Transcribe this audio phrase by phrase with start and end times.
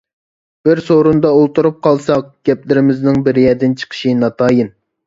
[0.67, 4.79] بىر سورۇندا ئولتۇرۇپ قالساق، گەپلىرىمىزنىڭ بىر يەردىن چىقىشى ناتايىن.